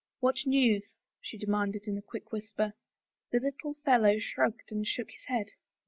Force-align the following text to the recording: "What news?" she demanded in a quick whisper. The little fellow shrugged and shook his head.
"What 0.19 0.47
news?" 0.47 0.95
she 1.21 1.37
demanded 1.37 1.87
in 1.87 1.95
a 1.95 2.01
quick 2.01 2.31
whisper. 2.31 2.73
The 3.31 3.39
little 3.39 3.75
fellow 3.85 4.17
shrugged 4.17 4.71
and 4.71 4.83
shook 4.83 5.11
his 5.11 5.25
head. 5.27 5.49